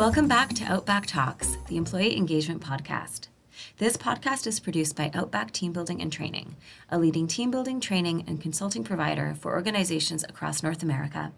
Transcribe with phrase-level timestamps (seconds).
[0.00, 3.28] Welcome back to Outback Talks, the employee engagement podcast.
[3.76, 6.56] This podcast is produced by Outback Team Building and Training,
[6.88, 11.32] a leading team building, training, and consulting provider for organizations across North America.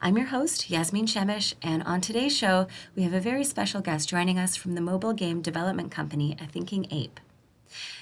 [0.00, 4.08] I'm your host, Yasmin Shemish, and on today's show, we have a very special guest
[4.08, 7.20] joining us from the mobile game development company, A Thinking Ape.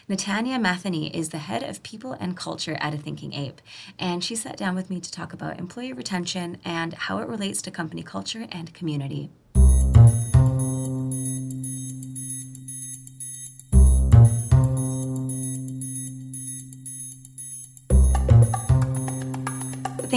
[0.09, 3.61] Natanya Matheny is the head of people and culture at A Thinking Ape,
[3.99, 7.61] and she sat down with me to talk about employee retention and how it relates
[7.61, 9.29] to company culture and community.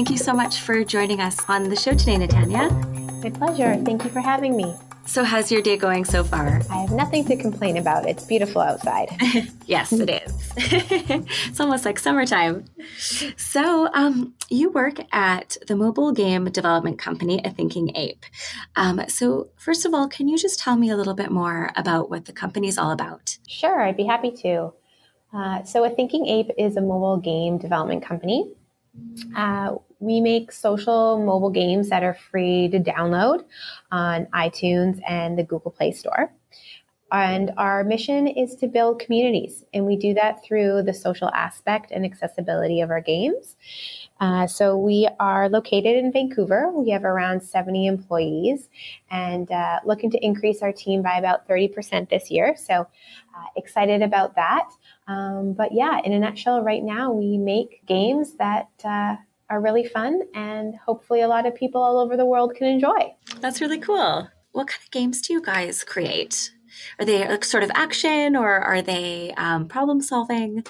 [0.03, 2.70] Thank you so much for joining us on the show today, Natanya.
[3.23, 3.81] My pleasure.
[3.85, 4.75] Thank you for having me.
[5.05, 6.59] So, how's your day going so far?
[6.70, 8.05] I have nothing to complain about.
[8.05, 9.16] It's beautiful outside.
[9.66, 10.52] yes, it is.
[10.58, 12.66] it's almost like summertime.
[13.38, 18.25] So, um, you work at the mobile game development company, A Thinking Ape.
[18.75, 22.09] Um, so, first of all, can you just tell me a little bit more about
[22.09, 23.38] what the company is all about?
[23.47, 24.73] Sure, I'd be happy to.
[25.33, 28.53] Uh, so, A Thinking Ape is a mobile game development company.
[29.35, 33.46] Uh, we make social mobile games that are free to download
[33.92, 36.34] on iTunes and the Google Play Store.
[37.12, 41.92] And our mission is to build communities, and we do that through the social aspect
[41.92, 43.56] and accessibility of our games.
[44.20, 46.72] Uh, so we are located in Vancouver.
[46.74, 48.68] We have around 70 employees
[49.12, 52.56] and uh, looking to increase our team by about 30% this year.
[52.58, 54.70] So uh, excited about that.
[55.08, 59.18] Um, but yeah, in a nutshell, right now we make games that uh,
[59.49, 63.13] are really fun and hopefully a lot of people all over the world can enjoy.
[63.39, 64.27] That's really cool.
[64.52, 66.52] What kind of games do you guys create?
[67.00, 70.63] Are they like sort of action or are they um, problem solving?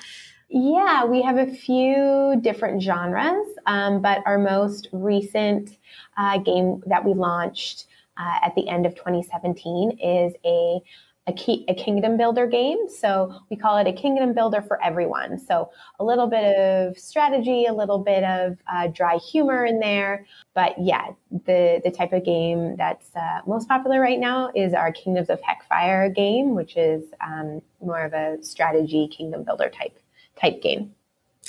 [0.50, 5.78] Yeah, we have a few different genres, um, but our most recent
[6.16, 7.88] uh, game that we launched
[8.18, 10.80] uh, at the end of 2017 is a
[11.28, 12.90] a, key, a kingdom builder game.
[12.90, 15.40] So we call it a kingdom builder for everyone.
[15.40, 20.26] So a little bit of strategy, a little bit of uh, dry humor in there.
[20.54, 24.92] But yeah, the, the type of game that's uh, most popular right now is our
[24.92, 29.98] Kingdoms of Heckfire game, which is um, more of a strategy kingdom builder type
[30.40, 30.94] type game.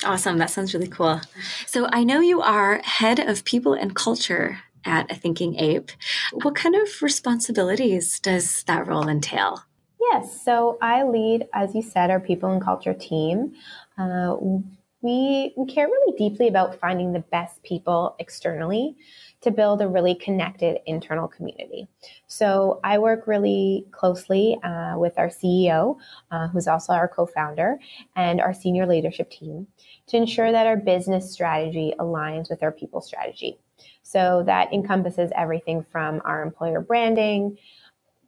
[0.05, 0.39] Awesome.
[0.39, 1.21] That sounds really cool.
[1.67, 5.91] So I know you are head of people and culture at a thinking ape.
[6.33, 9.65] What kind of responsibilities does that role entail?
[10.13, 13.55] Yes, so I lead, as you said, our people and culture team.
[13.97, 14.37] Uh,
[15.01, 18.97] we, we care really deeply about finding the best people externally
[19.45, 21.87] to build a really connected internal community.
[22.27, 25.97] So I work really closely uh, with our CEO,
[26.31, 27.79] uh, who's also our co founder,
[28.17, 29.67] and our senior leadership team
[30.09, 33.59] to ensure that our business strategy aligns with our people strategy.
[34.03, 37.59] So that encompasses everything from our employer branding,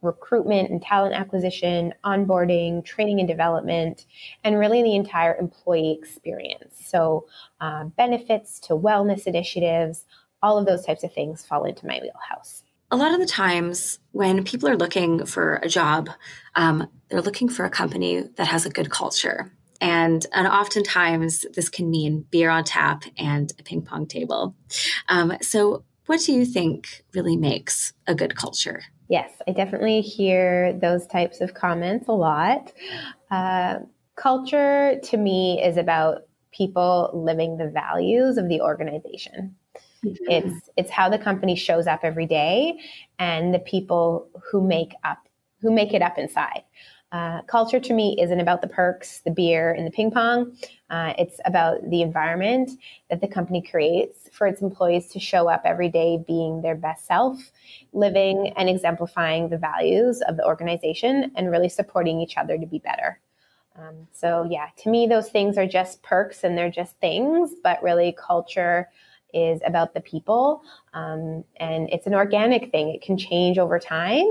[0.01, 4.05] recruitment and talent acquisition, onboarding, training and development,
[4.43, 6.75] and really the entire employee experience.
[6.85, 7.25] So,
[7.59, 10.05] uh, benefits to wellness initiatives,
[10.41, 12.63] all of those types of things fall into my wheelhouse.
[12.89, 16.09] A lot of the times when people are looking for a job,
[16.55, 19.51] um, they're looking for a company that has a good culture.
[19.81, 24.55] And, and oftentimes this can mean beer on tap and a ping pong table.
[25.09, 28.81] Um, so, what do you think really makes a good culture?
[29.09, 32.71] Yes, I definitely hear those types of comments a lot.
[33.29, 33.79] Uh,
[34.15, 39.55] culture to me is about people living the values of the organization.
[40.05, 40.15] Mm-hmm.
[40.29, 42.79] It's it's how the company shows up every day
[43.19, 45.19] and the people who make up
[45.61, 46.63] who make it up inside.
[47.13, 50.57] Uh, culture to me isn't about the perks, the beer, and the ping pong.
[50.89, 52.71] Uh, it's about the environment
[53.09, 57.07] that the company creates for its employees to show up every day being their best
[57.07, 57.39] self,
[57.93, 62.79] living and exemplifying the values of the organization, and really supporting each other to be
[62.79, 63.19] better.
[63.77, 67.81] Um, so, yeah, to me, those things are just perks and they're just things, but
[67.81, 68.89] really, culture
[69.45, 70.61] is about the people.
[70.93, 74.25] Um, and it's an organic thing, it can change over time.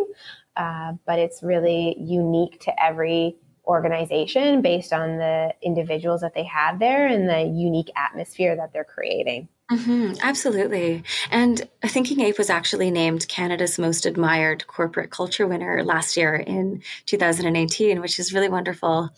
[0.57, 3.37] Uh, but it's really unique to every
[3.67, 8.85] organization based on the individuals that they have there and the unique atmosphere that they're
[8.85, 9.49] creating.
[9.71, 11.03] Mm-hmm, absolutely.
[11.33, 16.83] And Thinking Ape was actually named Canada's most admired corporate culture winner last year in
[17.07, 19.11] 2018, which is really wonderful.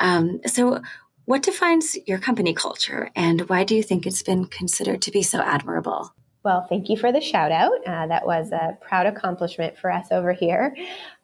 [0.00, 0.82] Um, so,
[1.26, 5.22] what defines your company culture and why do you think it's been considered to be
[5.22, 6.14] so admirable?
[6.44, 7.72] Well, thank you for the shout out.
[7.86, 10.76] Uh, that was a proud accomplishment for us over here.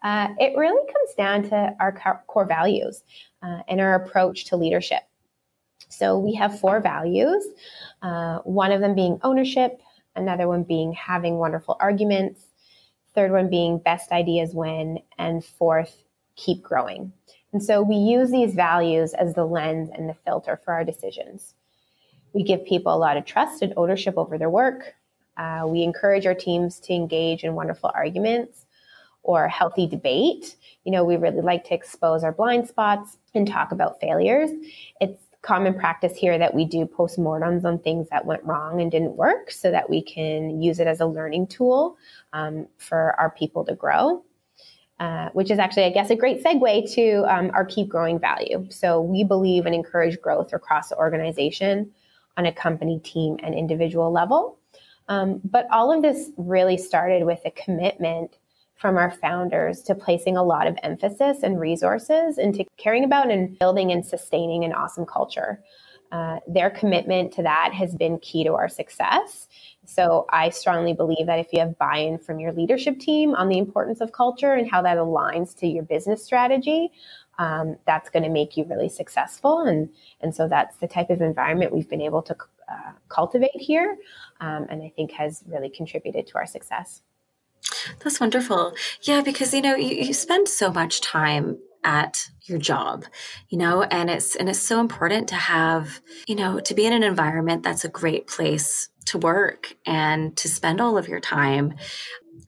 [0.02, 3.02] Uh, it really comes down to our core values
[3.42, 5.02] uh, and our approach to leadership.
[5.90, 7.44] So we have four values,
[8.00, 9.82] uh, one of them being ownership,
[10.16, 12.40] another one being having wonderful arguments,
[13.14, 16.04] third one being best ideas win, and fourth,
[16.36, 17.12] keep growing.
[17.52, 21.54] And so we use these values as the lens and the filter for our decisions.
[22.32, 24.94] We give people a lot of trust and ownership over their work.
[25.36, 28.66] Uh, we encourage our teams to engage in wonderful arguments
[29.22, 30.56] or healthy debate.
[30.84, 34.50] You know, we really like to expose our blind spots and talk about failures.
[35.00, 39.16] It's common practice here that we do postmortems on things that went wrong and didn't
[39.16, 41.96] work so that we can use it as a learning tool
[42.32, 44.22] um, for our people to grow.
[45.00, 48.66] Uh, which is actually, I guess, a great segue to um, our keep growing value.
[48.68, 51.90] So we believe and encourage growth across the organization
[52.36, 54.58] on a company, team, and individual level.
[55.08, 58.36] Um, but all of this really started with a commitment
[58.76, 63.58] from our founders to placing a lot of emphasis and resources into caring about and
[63.58, 65.62] building and sustaining an awesome culture.
[66.12, 69.48] Uh, their commitment to that has been key to our success.
[69.86, 73.48] So I strongly believe that if you have buy in from your leadership team on
[73.48, 76.90] the importance of culture and how that aligns to your business strategy,
[77.38, 79.60] um, that's going to make you really successful.
[79.60, 79.88] And,
[80.20, 82.36] and so that's the type of environment we've been able to
[82.70, 83.96] uh, cultivate here,
[84.40, 87.02] um, and I think has really contributed to our success.
[88.02, 88.74] That's wonderful.
[89.02, 93.04] Yeah, because you know, you, you spend so much time at your job
[93.48, 93.82] you know?
[93.82, 97.62] And it's and it's so important to have you know to be in an environment
[97.62, 101.74] that's a great place to work and to spend all of your time.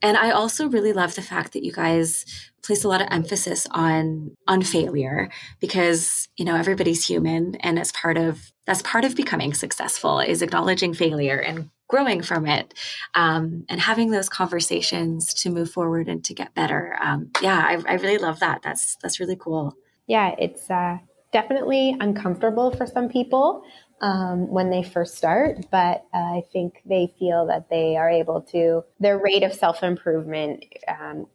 [0.01, 2.25] And i also really love the fact that you guys
[2.63, 7.91] place a lot of emphasis on on failure because you know everybody's human and it's
[7.91, 12.73] part of that's part of becoming successful is acknowledging failure and growing from it
[13.13, 16.97] um, and having those conversations to move forward and to get better.
[16.99, 18.63] Um, yeah, I, I, really love that.
[18.63, 19.77] That's that's really cool.
[20.07, 20.97] Yeah, it's uh,
[21.31, 23.63] definitely uncomfortable for some people
[24.01, 28.41] um, when they first start, but uh, I think they feel that they are able
[28.53, 28.83] to.
[28.99, 31.27] Their rate of self improvement um,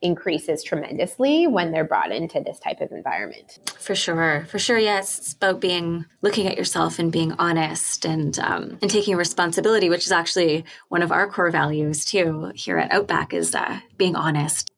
[0.00, 3.58] increases tremendously when they're brought into this type of environment.
[3.78, 4.78] For sure, for sure.
[4.78, 9.88] Yes, it's about being looking at yourself and being honest and um, and taking responsibility,
[9.88, 14.14] which is actually one of our core values too here at Outback is uh, being
[14.14, 14.70] honest.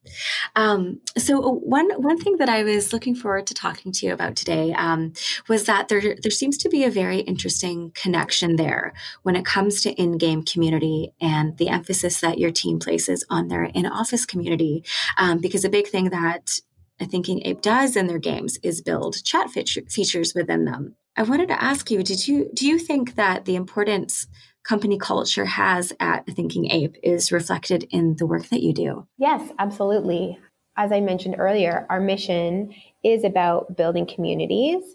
[0.56, 4.12] Um, so uh, one one thing that I was looking forward to talking to you
[4.12, 5.12] about today um,
[5.49, 8.93] was that there there seems to be a very interesting connection there
[9.23, 13.64] when it comes to in-game community and the emphasis that your team places on their
[13.64, 14.85] in-office community.
[15.17, 16.61] Um, because a big thing that
[17.06, 20.96] Thinking Ape does in their games is build chat features within them.
[21.17, 24.26] I wanted to ask you: Did you do you think that the importance
[24.70, 29.05] company culture has at Thinking Ape is reflected in the work that you do.
[29.19, 30.38] Yes, absolutely.
[30.76, 32.72] As I mentioned earlier, our mission
[33.02, 34.94] is about building communities,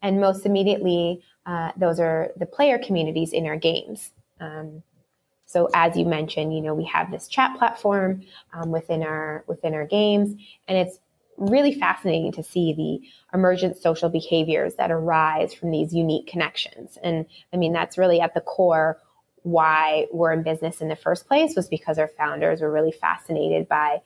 [0.00, 4.12] and most immediately, uh, those are the player communities in our games.
[4.40, 4.84] Um,
[5.44, 8.22] so, as you mentioned, you know we have this chat platform
[8.54, 11.00] um, within our within our games, and it's
[11.36, 16.96] really fascinating to see the emergent social behaviors that arise from these unique connections.
[17.02, 19.00] And I mean, that's really at the core
[19.46, 23.68] why we're in business in the first place was because our founders were really fascinated
[23.68, 24.00] by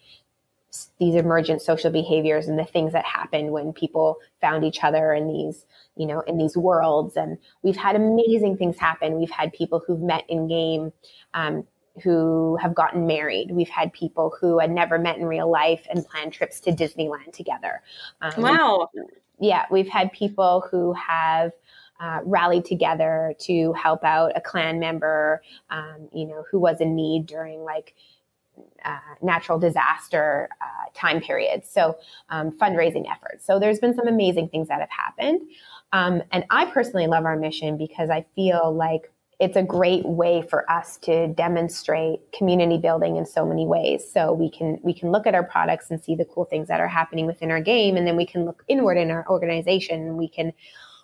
[0.98, 5.26] these emergent social behaviors and the things that happened when people found each other in
[5.26, 5.64] these
[5.96, 7.16] you know in these worlds.
[7.16, 9.18] And we've had amazing things happen.
[9.18, 10.92] We've had people who've met in game
[11.32, 11.66] um,
[12.04, 13.50] who have gotten married.
[13.50, 17.32] We've had people who had never met in real life and planned trips to disneyland
[17.32, 17.80] together.
[18.20, 18.90] Um, wow.
[19.38, 21.52] yeah we've had people who have
[22.00, 26.96] uh, rallied together to help out a clan member, um, you know, who was in
[26.96, 27.94] need during like
[28.84, 31.70] uh, natural disaster uh, time periods.
[31.70, 31.98] So
[32.30, 33.46] um, fundraising efforts.
[33.46, 35.42] So there's been some amazing things that have happened.
[35.92, 40.42] Um, and I personally love our mission because I feel like it's a great way
[40.42, 44.04] for us to demonstrate community building in so many ways.
[44.10, 46.78] So we can we can look at our products and see the cool things that
[46.78, 50.16] are happening within our game, and then we can look inward in our organization and
[50.18, 50.52] we can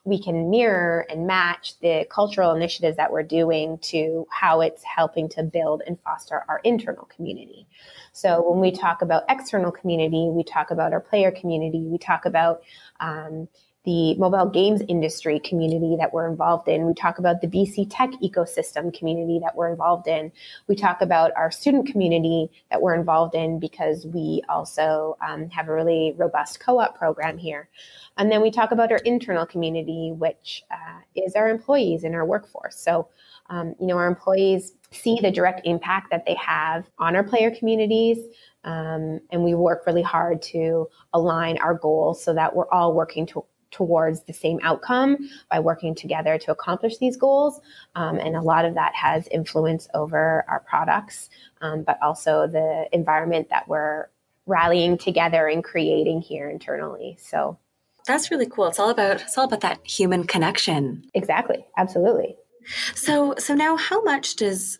[0.06, 5.28] we can mirror and match the cultural initiatives that we're doing to how it's helping
[5.28, 7.66] to build and foster our internal community.
[8.12, 12.24] So when we talk about external community, we talk about our player community, we talk
[12.24, 12.62] about
[13.00, 13.48] um,
[13.86, 16.86] the mobile games industry community that we're involved in.
[16.86, 20.32] We talk about the BC tech ecosystem community that we're involved in.
[20.66, 25.68] We talk about our student community that we're involved in because we also um, have
[25.68, 27.68] a really robust co op program here.
[28.18, 32.26] And then we talk about our internal community, which uh, is our employees and our
[32.26, 32.76] workforce.
[32.76, 33.08] So,
[33.50, 37.54] um, you know, our employees see the direct impact that they have on our player
[37.54, 38.18] communities.
[38.64, 43.26] Um, and we work really hard to align our goals so that we're all working
[43.26, 43.44] to,
[43.76, 47.60] towards the same outcome by working together to accomplish these goals.
[47.94, 51.28] Um, and a lot of that has influence over our products,
[51.60, 54.06] um, but also the environment that we're
[54.46, 57.16] rallying together and creating here internally.
[57.20, 57.58] So
[58.06, 58.68] that's really cool.
[58.68, 61.04] It's all about it's all about that human connection.
[61.14, 61.66] Exactly.
[61.76, 62.36] Absolutely.
[62.94, 64.78] So so now how much does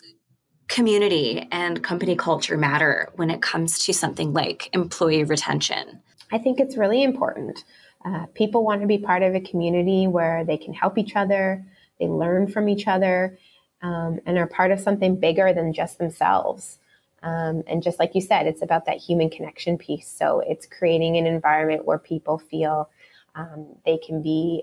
[0.69, 6.01] community and company culture matter when it comes to something like employee retention?
[6.33, 7.65] I think it's really important.
[8.07, 11.65] Uh, people want to be part of a community where they can help each other,
[11.99, 13.37] they learn from each other,
[13.83, 16.79] um, and are part of something bigger than just themselves.
[17.23, 20.07] Um, and just like you said, it's about that human connection piece.
[20.07, 22.89] So it's creating an environment where people feel
[23.35, 24.63] um, they can be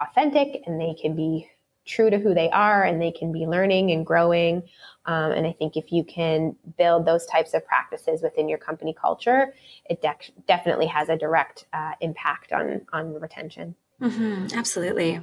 [0.00, 1.48] authentic and they can be
[1.84, 4.62] true to who they are and they can be learning and growing.
[5.06, 8.94] Um, and I think if you can build those types of practices within your company
[8.98, 9.52] culture,
[9.84, 13.74] it de- definitely has a direct uh, impact on on retention.
[14.00, 15.20] Mm-hmm, absolutely.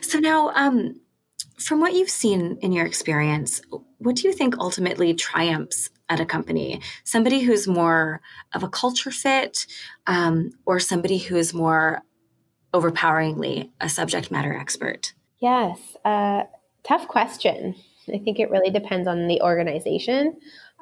[0.00, 1.00] So now, um,
[1.58, 3.60] from what you've seen in your experience,
[3.98, 6.80] what do you think ultimately triumphs at a company?
[7.04, 8.20] Somebody who's more
[8.54, 9.66] of a culture fit,
[10.06, 12.02] um, or somebody who is more
[12.74, 15.14] overpoweringly a subject matter expert?
[15.38, 16.44] Yes, uh,
[16.84, 17.74] tough question.
[18.12, 20.36] I think it really depends on the organization.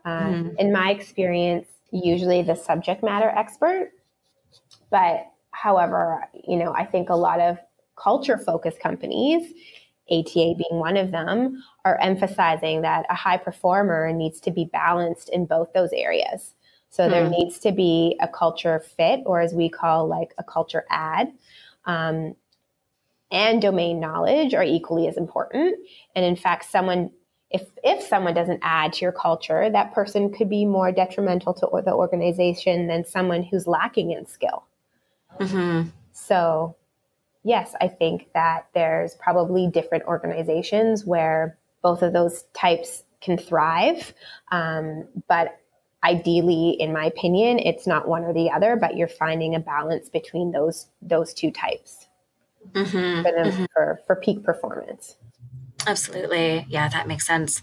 [0.05, 0.57] Uh, mm.
[0.59, 3.93] In my experience, usually the subject matter expert.
[4.91, 7.59] But however, you know, I think a lot of
[7.97, 9.53] culture focused companies,
[10.11, 15.29] ATA being one of them, are emphasizing that a high performer needs to be balanced
[15.31, 16.55] in both those areas.
[16.91, 17.11] So mm.
[17.11, 17.33] there hmm.
[17.33, 21.33] needs to be a culture fit, or as we call like a culture add.
[21.85, 22.37] Um,
[23.37, 25.77] and domain knowledge are equally as important.
[26.15, 27.11] And in fact, someone
[27.51, 31.69] if if someone doesn't add to your culture, that person could be more detrimental to
[31.85, 34.65] the organization than someone who's lacking in skill.
[35.39, 35.91] Mm-hmm.
[36.13, 36.77] So,
[37.45, 44.13] yes, I think that there's probably different organizations where both of those types can thrive,
[44.51, 45.57] um, but
[46.03, 50.09] ideally, in my opinion, it's not one or the other, but you're finding a balance
[50.09, 52.06] between those those two types
[52.73, 53.65] mm-hmm, for, them, mm-hmm.
[53.73, 55.17] for, for peak performance.
[55.87, 56.67] Absolutely.
[56.69, 57.63] Yeah, that makes sense.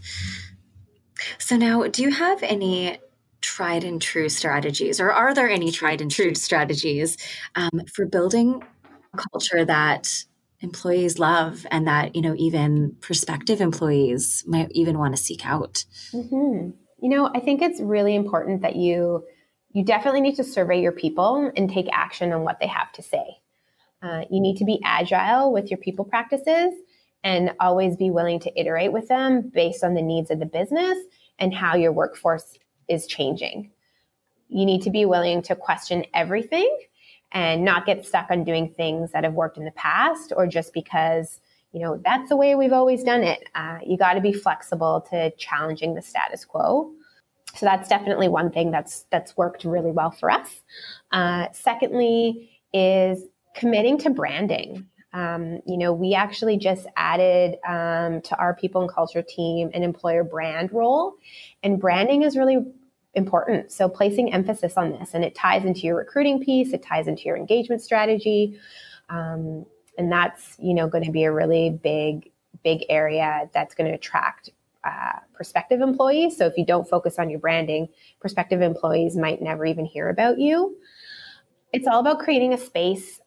[1.37, 2.99] So now, do you have any
[3.41, 7.17] tried and true strategies, or are there any tried and true strategies
[7.55, 8.63] um, for building
[9.13, 10.23] a culture that
[10.61, 15.85] employees love and that you know even prospective employees might even want to seek out?
[16.13, 16.71] Mm-hmm.
[17.01, 19.25] You know, I think it's really important that you
[19.71, 23.01] you definitely need to survey your people and take action on what they have to
[23.01, 23.39] say.
[24.03, 26.73] Uh, you need to be agile with your people practices
[27.23, 30.97] and always be willing to iterate with them based on the needs of the business
[31.39, 32.57] and how your workforce
[32.89, 33.71] is changing.
[34.49, 36.77] You need to be willing to question everything
[37.31, 40.73] and not get stuck on doing things that have worked in the past or just
[40.73, 41.39] because
[41.71, 43.49] you know that's the way we've always done it.
[43.55, 46.91] Uh, you got to be flexible to challenging the status quo.
[47.55, 50.61] So that's definitely one thing that's that's worked really well for us.
[51.11, 54.87] Uh, secondly is committing to branding.
[55.13, 59.83] Um, you know, we actually just added um, to our people and culture team an
[59.83, 61.13] employer brand role,
[61.61, 62.57] and branding is really
[63.13, 63.71] important.
[63.71, 67.23] So, placing emphasis on this, and it ties into your recruiting piece, it ties into
[67.23, 68.59] your engagement strategy,
[69.09, 69.65] um,
[69.99, 72.31] and that's you know going to be a really big,
[72.63, 74.49] big area that's going to attract
[74.83, 76.35] uh, prospective employees.
[76.37, 77.87] So, if you don't focus on your branding,
[78.19, 80.75] prospective employees might never even hear about you.
[81.71, 83.19] It's all about creating a space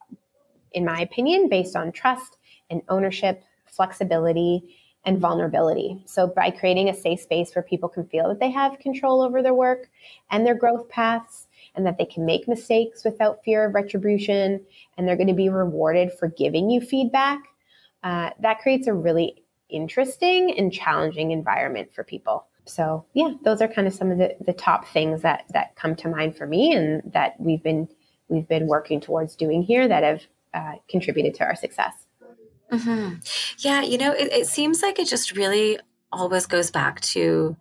[0.76, 2.36] in my opinion, based on trust
[2.70, 6.02] and ownership, flexibility, and vulnerability.
[6.04, 9.42] So, by creating a safe space where people can feel that they have control over
[9.42, 9.88] their work
[10.30, 14.60] and their growth paths, and that they can make mistakes without fear of retribution,
[14.96, 17.40] and they're going to be rewarded for giving you feedback,
[18.02, 22.46] uh, that creates a really interesting and challenging environment for people.
[22.66, 25.94] So, yeah, those are kind of some of the, the top things that that come
[25.96, 27.88] to mind for me, and that we've been
[28.28, 30.22] we've been working towards doing here that have
[30.54, 31.94] uh, contributed to our success.
[32.70, 33.16] Mm-hmm.
[33.58, 35.78] Yeah, you know, it, it seems like it just really
[36.12, 37.56] always goes back to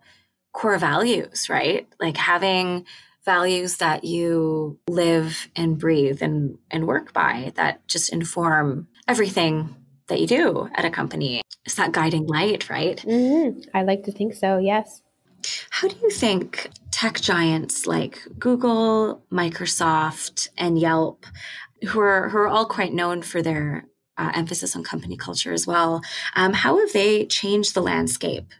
[0.52, 1.86] core values, right?
[2.00, 2.86] Like having
[3.24, 9.74] values that you live and breathe and, and work by that just inform everything
[10.08, 11.42] that you do at a company.
[11.64, 12.96] It's that guiding light, right?
[12.98, 13.60] Mm-hmm.
[13.74, 15.02] I like to think so, yes.
[15.70, 21.26] How do you think tech giants like Google, Microsoft, and Yelp
[21.88, 23.86] who are who are all quite known for their
[24.18, 26.02] uh, emphasis on company culture as well.
[26.34, 28.52] Um, how have they changed the landscape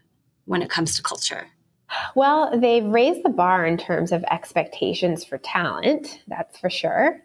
[0.44, 1.46] when it comes to culture?
[2.14, 7.22] Well, they've raised the bar in terms of expectations for talent, that's for sure.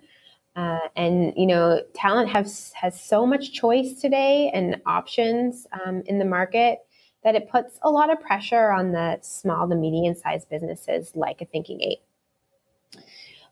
[0.55, 6.19] Uh, and you know, talent has has so much choice today and options um, in
[6.19, 6.79] the market
[7.24, 11.41] that it puts a lot of pressure on the small to medium sized businesses like
[11.41, 12.00] a Thinking Ape.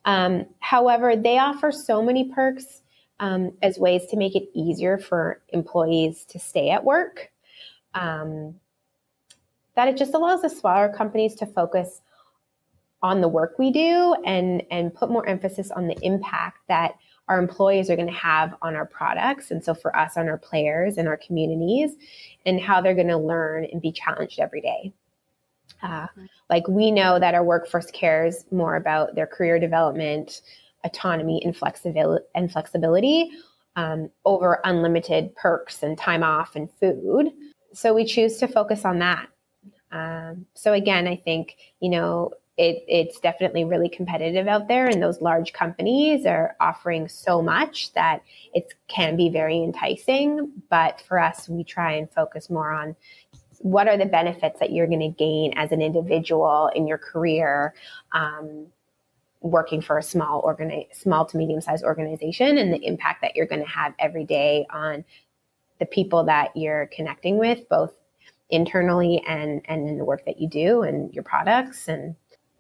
[0.10, 2.82] Um, however, they offer so many perks
[3.20, 7.30] um, as ways to make it easier for employees to stay at work
[7.94, 8.56] um,
[9.76, 12.02] that it just allows the smaller companies to focus
[13.04, 16.96] on the work we do and and put more emphasis on the impact that
[17.28, 19.52] our employees are going to have on our products.
[19.52, 21.92] And so for us on our players and our communities
[22.48, 24.92] and how they're going to learn and be challenged every day
[25.84, 26.08] uh,
[26.50, 30.42] like we know that our workforce cares more about their career development
[30.84, 33.32] autonomy and flexibility and flexibility
[33.76, 37.32] um, over unlimited perks and time off and food.
[37.74, 39.28] So we choose to focus on that.
[39.92, 45.02] Um, so again i think you know it, it's definitely really competitive out there and
[45.02, 48.22] those large companies are offering so much that
[48.54, 50.52] it can be very enticing.
[50.70, 52.98] But for us we try and focus more on
[53.60, 57.74] what are the benefits that you're going to gain as an individual in your career
[58.14, 58.68] um,
[59.42, 63.46] working for a small organi- small to medium sized organization and the impact that you're
[63.46, 65.04] going to have every day on
[65.80, 67.94] the people that you're connecting with both
[68.50, 72.16] internally and and in the work that you do and your products and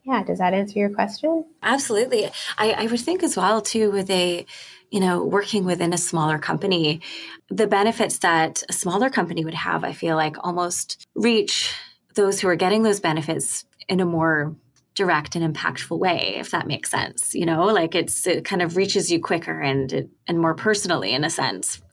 [0.09, 1.45] yeah, does that answer your question?
[1.61, 2.25] Absolutely.
[2.57, 4.45] I, I would think as well too with a
[4.89, 7.01] you know working within a smaller company
[7.49, 11.75] the benefits that a smaller company would have i feel like almost reach
[12.15, 14.55] those who are getting those benefits in a more
[14.95, 18.75] direct and impactful way if that makes sense you know like it's it kind of
[18.75, 21.83] reaches you quicker and and more personally in a sense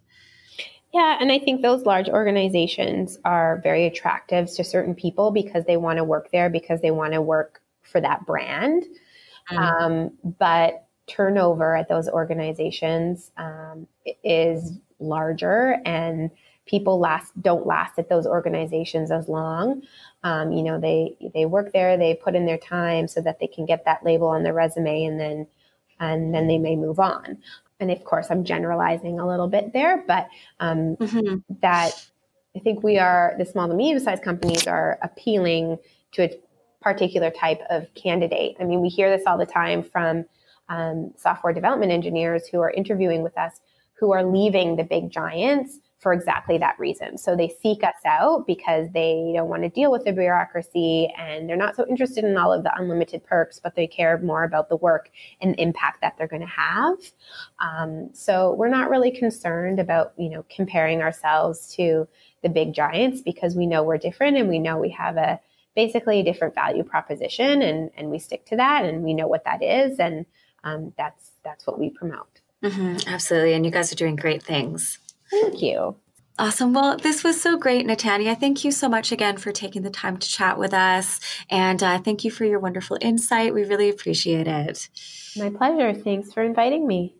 [0.94, 5.76] yeah and i think those large organizations are very attractive to certain people because they
[5.76, 8.84] want to work there because they want to work for that brand.
[9.50, 9.58] Mm-hmm.
[9.58, 13.86] Um, but turnover at those organizations um,
[14.24, 16.30] is larger and
[16.66, 19.82] people last don't last at those organizations as long
[20.24, 23.46] um, you know they they work there they put in their time so that they
[23.46, 25.46] can get that label on their resume and then
[26.00, 27.38] and then they may move on
[27.78, 30.26] and of course i'm generalizing a little bit there but
[30.60, 31.36] um, mm-hmm.
[31.60, 31.92] that
[32.56, 35.78] i think we are the small to medium sized companies are appealing
[36.10, 36.40] to a
[36.86, 38.56] particular type of candidate.
[38.60, 40.24] I mean, we hear this all the time from
[40.68, 43.60] um, software development engineers who are interviewing with us
[43.98, 47.18] who are leaving the big giants for exactly that reason.
[47.18, 51.48] So they seek us out because they don't want to deal with the bureaucracy and
[51.48, 54.68] they're not so interested in all of the unlimited perks, but they care more about
[54.68, 56.98] the work and the impact that they're going to have.
[57.58, 62.06] Um, so we're not really concerned about, you know, comparing ourselves to
[62.42, 65.40] the big giants because we know we're different and we know we have a
[65.76, 69.44] basically a different value proposition and, and we stick to that and we know what
[69.44, 70.26] that is and
[70.64, 74.98] um, that's that's what we promote mm-hmm, absolutely and you guys are doing great things
[75.30, 75.94] thank you
[76.38, 76.74] Awesome.
[76.74, 78.38] Well, this was so great, Natanya.
[78.38, 81.18] Thank you so much again for taking the time to chat with us.
[81.48, 83.54] And uh, thank you for your wonderful insight.
[83.54, 84.90] We really appreciate it.
[85.34, 85.94] My pleasure.
[85.94, 87.14] Thanks for inviting me.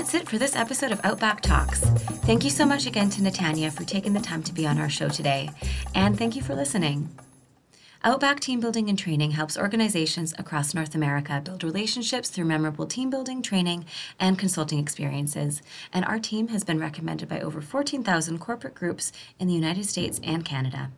[0.00, 1.80] That's it for this episode of Outback Talks.
[2.24, 4.88] Thank you so much again to Natanya for taking the time to be on our
[4.88, 5.50] show today.
[5.94, 7.10] And thank you for listening.
[8.02, 13.10] Outback Team Building and Training helps organizations across North America build relationships through memorable team
[13.10, 13.84] building, training,
[14.18, 15.60] and consulting experiences.
[15.92, 20.18] And our team has been recommended by over 14,000 corporate groups in the United States
[20.24, 20.92] and Canada.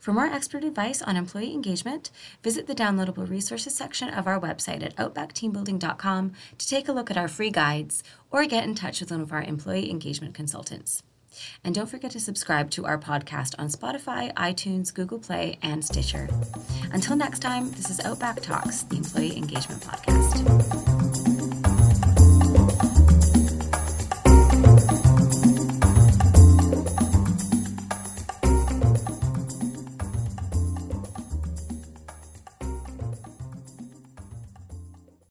[0.00, 2.10] For more expert advice on employee engagement,
[2.42, 7.16] visit the downloadable resources section of our website at outbackteambuilding.com to take a look at
[7.16, 11.02] our free guides or get in touch with one of our employee engagement consultants.
[11.64, 16.28] And don't forget to subscribe to our podcast on Spotify, iTunes, Google Play, and Stitcher.
[16.92, 21.23] Until next time, this is Outback Talks, the Employee Engagement Podcast.